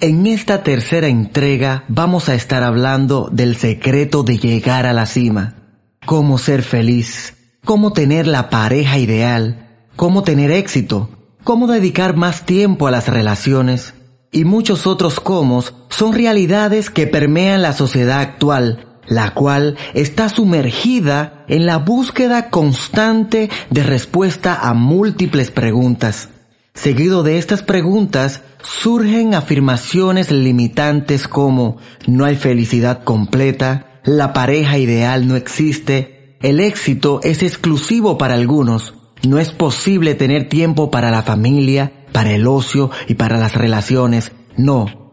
En 0.00 0.28
esta 0.28 0.62
tercera 0.62 1.08
entrega 1.08 1.82
vamos 1.88 2.28
a 2.28 2.36
estar 2.36 2.62
hablando 2.62 3.28
del 3.32 3.56
secreto 3.56 4.22
de 4.22 4.38
llegar 4.38 4.86
a 4.86 4.92
la 4.92 5.06
cima. 5.06 5.56
Cómo 6.06 6.38
ser 6.38 6.62
feliz, 6.62 7.34
cómo 7.64 7.92
tener 7.92 8.28
la 8.28 8.48
pareja 8.48 8.98
ideal, 8.98 9.66
cómo 9.96 10.22
tener 10.22 10.52
éxito, 10.52 11.10
cómo 11.42 11.66
dedicar 11.66 12.14
más 12.14 12.46
tiempo 12.46 12.86
a 12.86 12.92
las 12.92 13.08
relaciones 13.08 13.94
y 14.30 14.44
muchos 14.44 14.86
otros 14.86 15.18
cómo 15.18 15.64
son 15.88 16.12
realidades 16.12 16.90
que 16.90 17.08
permean 17.08 17.60
la 17.60 17.72
sociedad 17.72 18.20
actual, 18.20 19.00
la 19.08 19.34
cual 19.34 19.76
está 19.94 20.28
sumergida 20.28 21.44
en 21.48 21.66
la 21.66 21.78
búsqueda 21.78 22.50
constante 22.50 23.50
de 23.70 23.82
respuesta 23.82 24.60
a 24.62 24.74
múltiples 24.74 25.50
preguntas. 25.50 26.28
Seguido 26.72 27.24
de 27.24 27.38
estas 27.38 27.64
preguntas 27.64 28.42
surgen 28.62 29.34
afirmaciones 29.34 30.30
limitantes 30.30 31.28
como 31.28 31.78
no 32.06 32.24
hay 32.24 32.36
felicidad 32.36 33.04
completa, 33.04 34.00
la 34.04 34.32
pareja 34.32 34.78
ideal 34.78 35.28
no 35.28 35.36
existe, 35.36 36.36
el 36.40 36.60
éxito 36.60 37.20
es 37.22 37.42
exclusivo 37.42 38.18
para 38.18 38.34
algunos, 38.34 38.94
no 39.26 39.38
es 39.38 39.52
posible 39.52 40.14
tener 40.14 40.48
tiempo 40.48 40.90
para 40.90 41.10
la 41.10 41.22
familia, 41.22 41.92
para 42.12 42.32
el 42.32 42.46
ocio 42.46 42.90
y 43.08 43.14
para 43.14 43.38
las 43.38 43.54
relaciones, 43.54 44.32
no, 44.56 45.07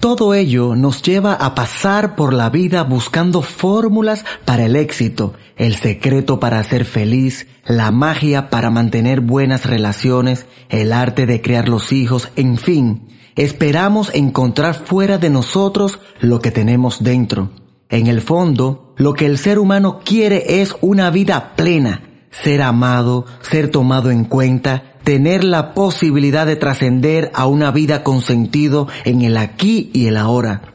todo 0.00 0.34
ello 0.34 0.76
nos 0.76 1.02
lleva 1.02 1.32
a 1.34 1.54
pasar 1.54 2.16
por 2.16 2.32
la 2.32 2.50
vida 2.50 2.82
buscando 2.84 3.42
fórmulas 3.42 4.24
para 4.44 4.66
el 4.66 4.76
éxito, 4.76 5.34
el 5.56 5.74
secreto 5.74 6.38
para 6.38 6.62
ser 6.62 6.84
feliz, 6.84 7.46
la 7.66 7.90
magia 7.90 8.50
para 8.50 8.70
mantener 8.70 9.20
buenas 9.20 9.64
relaciones, 9.64 10.46
el 10.68 10.92
arte 10.92 11.26
de 11.26 11.40
crear 11.40 11.68
los 11.68 11.92
hijos, 11.92 12.28
en 12.36 12.58
fin, 12.58 13.08
esperamos 13.36 14.14
encontrar 14.14 14.74
fuera 14.74 15.18
de 15.18 15.30
nosotros 15.30 15.98
lo 16.20 16.40
que 16.40 16.50
tenemos 16.50 17.02
dentro. 17.02 17.50
En 17.88 18.06
el 18.06 18.20
fondo, 18.20 18.94
lo 18.96 19.14
que 19.14 19.26
el 19.26 19.38
ser 19.38 19.58
humano 19.58 20.00
quiere 20.04 20.60
es 20.60 20.76
una 20.80 21.10
vida 21.10 21.54
plena, 21.56 22.02
ser 22.30 22.62
amado, 22.62 23.24
ser 23.40 23.70
tomado 23.70 24.10
en 24.10 24.24
cuenta, 24.24 24.95
tener 25.06 25.44
la 25.44 25.72
posibilidad 25.72 26.46
de 26.46 26.56
trascender 26.56 27.30
a 27.32 27.46
una 27.46 27.70
vida 27.70 28.02
con 28.02 28.22
sentido 28.22 28.88
en 29.04 29.22
el 29.22 29.36
aquí 29.36 29.88
y 29.92 30.08
el 30.08 30.16
ahora. 30.16 30.74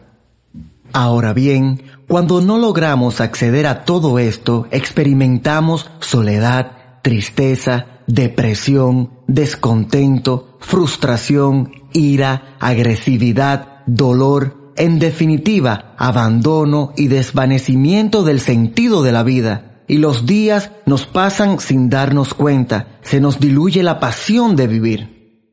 Ahora 0.94 1.34
bien, 1.34 1.84
cuando 2.08 2.40
no 2.40 2.58
logramos 2.58 3.20
acceder 3.20 3.68
a 3.68 3.84
todo 3.84 4.20
esto, 4.20 4.68
experimentamos 4.72 5.92
soledad, 6.00 7.02
tristeza, 7.02 7.88
depresión, 8.08 9.10
descontento, 9.28 10.56
frustración, 10.62 11.74
ira, 11.92 12.56
agresividad, 12.62 13.84
dolor, 13.86 14.72
en 14.78 15.00
definitiva, 15.00 15.94
abandono 15.98 16.94
y 16.96 17.10
desvanecimiento 17.10 18.24
del 18.24 18.40
sentido 18.40 19.04
de 19.04 19.12
la 19.12 19.24
vida 19.24 19.71
y 19.92 19.98
los 19.98 20.26
días 20.26 20.72
nos 20.86 21.06
pasan 21.06 21.60
sin 21.60 21.90
darnos 21.90 22.34
cuenta, 22.34 22.98
se 23.02 23.20
nos 23.20 23.42
diluye 23.42 23.84
la 23.84 24.00
pasión 24.00 24.56
de 24.56 24.66
vivir. 24.66 25.44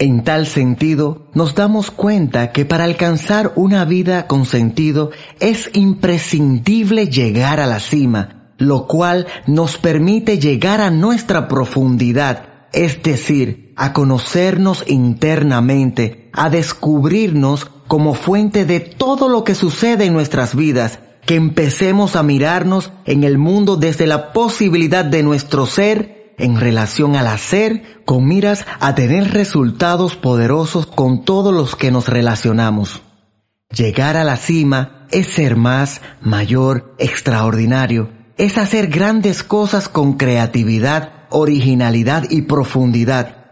En 0.00 0.24
tal 0.24 0.48
sentido, 0.48 1.30
nos 1.34 1.54
damos 1.54 1.92
cuenta 1.92 2.50
que 2.50 2.64
para 2.64 2.82
alcanzar 2.82 3.52
una 3.54 3.84
vida 3.84 4.26
con 4.26 4.44
sentido 4.44 5.12
es 5.38 5.70
imprescindible 5.72 7.06
llegar 7.06 7.60
a 7.60 7.66
la 7.66 7.78
cima, 7.78 8.50
lo 8.58 8.88
cual 8.88 9.28
nos 9.46 9.78
permite 9.78 10.40
llegar 10.40 10.80
a 10.80 10.90
nuestra 10.90 11.46
profundidad, 11.46 12.66
es 12.72 13.04
decir, 13.04 13.72
a 13.76 13.92
conocernos 13.92 14.82
internamente, 14.88 16.28
a 16.32 16.50
descubrirnos 16.50 17.66
como 17.86 18.14
fuente 18.14 18.64
de 18.64 18.80
todo 18.80 19.28
lo 19.28 19.44
que 19.44 19.54
sucede 19.54 20.06
en 20.06 20.12
nuestras 20.12 20.56
vidas 20.56 20.98
que 21.26 21.34
empecemos 21.34 22.16
a 22.16 22.22
mirarnos 22.22 22.92
en 23.04 23.24
el 23.24 23.36
mundo 23.36 23.76
desde 23.76 24.06
la 24.06 24.32
posibilidad 24.32 25.04
de 25.04 25.22
nuestro 25.22 25.66
ser 25.66 26.34
en 26.38 26.60
relación 26.60 27.16
al 27.16 27.26
hacer 27.26 28.02
con 28.04 28.26
miras 28.26 28.64
a 28.80 28.94
tener 28.94 29.32
resultados 29.32 30.16
poderosos 30.16 30.86
con 30.86 31.24
todos 31.24 31.52
los 31.52 31.76
que 31.76 31.90
nos 31.90 32.08
relacionamos. 32.08 33.02
Llegar 33.70 34.16
a 34.16 34.24
la 34.24 34.36
cima 34.36 35.06
es 35.10 35.26
ser 35.26 35.56
más, 35.56 36.00
mayor, 36.20 36.94
extraordinario. 36.98 38.10
Es 38.38 38.58
hacer 38.58 38.88
grandes 38.88 39.42
cosas 39.42 39.88
con 39.88 40.14
creatividad, 40.14 41.26
originalidad 41.30 42.30
y 42.30 42.42
profundidad 42.42 43.46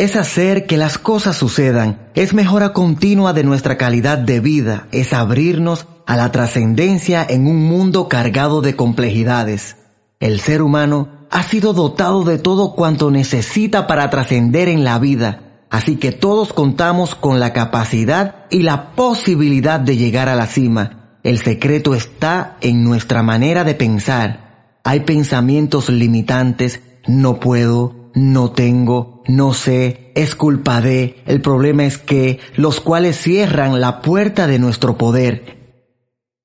es 0.00 0.16
hacer 0.16 0.64
que 0.64 0.78
las 0.78 0.96
cosas 0.96 1.36
sucedan, 1.36 2.08
es 2.14 2.32
mejora 2.32 2.72
continua 2.72 3.34
de 3.34 3.44
nuestra 3.44 3.76
calidad 3.76 4.16
de 4.16 4.40
vida, 4.40 4.86
es 4.92 5.12
abrirnos 5.12 5.86
a 6.10 6.16
la 6.16 6.32
trascendencia 6.32 7.24
en 7.24 7.46
un 7.46 7.64
mundo 7.68 8.08
cargado 8.08 8.62
de 8.62 8.74
complejidades. 8.74 9.76
El 10.18 10.40
ser 10.40 10.60
humano 10.60 11.08
ha 11.30 11.44
sido 11.44 11.72
dotado 11.72 12.24
de 12.24 12.36
todo 12.36 12.74
cuanto 12.74 13.12
necesita 13.12 13.86
para 13.86 14.10
trascender 14.10 14.68
en 14.68 14.82
la 14.82 14.98
vida, 14.98 15.62
así 15.70 15.98
que 15.98 16.10
todos 16.10 16.52
contamos 16.52 17.14
con 17.14 17.38
la 17.38 17.52
capacidad 17.52 18.46
y 18.50 18.62
la 18.62 18.90
posibilidad 18.96 19.78
de 19.78 19.96
llegar 19.96 20.28
a 20.28 20.34
la 20.34 20.48
cima. 20.48 21.16
El 21.22 21.38
secreto 21.38 21.94
está 21.94 22.56
en 22.60 22.82
nuestra 22.82 23.22
manera 23.22 23.62
de 23.62 23.76
pensar. 23.76 24.78
Hay 24.82 25.00
pensamientos 25.04 25.90
limitantes, 25.90 26.82
no 27.06 27.38
puedo, 27.38 28.10
no 28.16 28.50
tengo, 28.50 29.22
no 29.28 29.54
sé, 29.54 30.10
es 30.16 30.34
culpa 30.34 30.80
de, 30.80 31.22
el 31.26 31.40
problema 31.40 31.84
es 31.84 31.98
que, 31.98 32.40
los 32.56 32.80
cuales 32.80 33.16
cierran 33.16 33.80
la 33.80 34.02
puerta 34.02 34.48
de 34.48 34.58
nuestro 34.58 34.98
poder. 34.98 35.59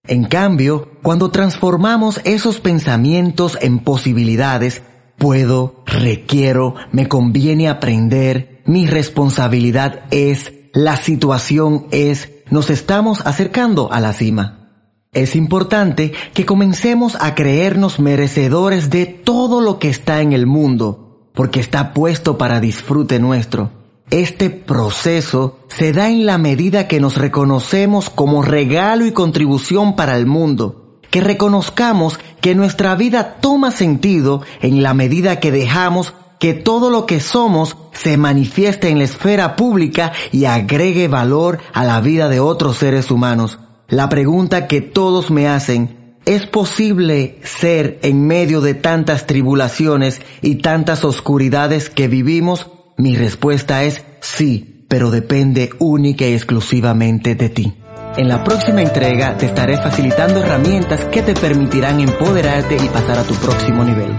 En 0.07 0.25
cambio, 0.25 0.89
cuando 1.01 1.31
transformamos 1.31 2.21
esos 2.25 2.59
pensamientos 2.59 3.57
en 3.61 3.79
posibilidades, 3.79 4.83
puedo, 5.17 5.83
requiero, 5.85 6.75
me 6.91 7.07
conviene 7.07 7.69
aprender, 7.69 8.61
mi 8.65 8.85
responsabilidad 8.85 10.03
es, 10.11 10.53
la 10.73 10.97
situación 10.97 11.88
es, 11.91 12.29
nos 12.51 12.69
estamos 12.69 13.25
acercando 13.25 13.91
a 13.91 13.99
la 13.99 14.13
cima. 14.13 14.65
Es 15.11 15.35
importante 15.35 16.11
que 16.33 16.45
comencemos 16.45 17.17
a 17.19 17.33
creernos 17.33 17.99
merecedores 17.99 18.89
de 18.89 19.05
todo 19.05 19.61
lo 19.61 19.79
que 19.79 19.89
está 19.89 20.21
en 20.21 20.33
el 20.33 20.45
mundo, 20.45 21.31
porque 21.33 21.61
está 21.61 21.94
puesto 21.94 22.38
para 22.38 22.59
disfrute 22.59 23.19
nuestro. 23.19 23.84
Este 24.15 24.49
proceso 24.49 25.59
se 25.67 25.91
da 25.91 26.09
en 26.09 26.25
la 26.25 26.37
medida 26.37 26.87
que 26.87 27.01
nos 27.01 27.17
reconocemos 27.17 28.09
como 28.09 28.43
regalo 28.43 29.05
y 29.05 29.11
contribución 29.11 29.97
para 29.97 30.15
el 30.15 30.25
mundo, 30.25 31.01
que 31.11 31.19
reconozcamos 31.19 32.17
que 32.39 32.55
nuestra 32.55 32.95
vida 32.95 33.35
toma 33.41 33.71
sentido 33.71 34.41
en 34.61 34.83
la 34.83 34.93
medida 34.93 35.41
que 35.41 35.51
dejamos 35.51 36.13
que 36.39 36.53
todo 36.53 36.89
lo 36.89 37.05
que 37.05 37.19
somos 37.19 37.75
se 37.91 38.15
manifieste 38.15 38.87
en 38.87 38.99
la 38.99 39.03
esfera 39.03 39.57
pública 39.57 40.13
y 40.31 40.45
agregue 40.45 41.09
valor 41.09 41.59
a 41.73 41.83
la 41.83 41.99
vida 41.99 42.29
de 42.29 42.39
otros 42.39 42.77
seres 42.77 43.11
humanos. 43.11 43.59
La 43.89 44.07
pregunta 44.07 44.68
que 44.68 44.79
todos 44.79 45.29
me 45.29 45.50
hacen 45.50 46.15
¿Es 46.23 46.47
posible 46.47 47.41
ser 47.44 48.00
en 48.01 48.25
medio 48.25 48.61
de 48.61 48.75
tantas 48.75 49.27
tribulaciones 49.27 50.21
y 50.41 50.56
tantas 50.56 51.03
oscuridades 51.03 51.89
que 51.89 52.07
vivimos? 52.07 52.68
Mi 52.97 53.15
respuesta 53.15 53.83
es 53.83 54.03
sí, 54.21 54.86
pero 54.88 55.12
depende 55.12 55.69
única 55.80 56.25
y 56.25 56.33
exclusivamente 56.33 57.36
de 57.36 57.50
ti. 57.50 57.74
En 58.18 58.30
la 58.30 58.44
próxima 58.44 58.81
entrega 58.81 59.38
te 59.38 59.45
estaré 59.45 59.75
facilitando 59.77 60.42
herramientas 60.42 61.03
que 61.06 61.21
te 61.21 61.33
permitirán 61.33 62.00
empoderarte 62.00 62.77
y 62.77 62.88
pasar 62.88 63.19
a 63.19 63.24
tu 63.24 63.33
próximo 63.36 63.83
nivel. 63.83 64.15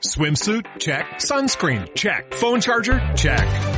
Swimsuit? 0.00 0.64
Check. 0.78 1.04
Sunscreen? 1.18 1.84
Check. 1.94 2.32
Phone 2.34 2.60
charger? 2.60 3.00
Check. 3.14 3.77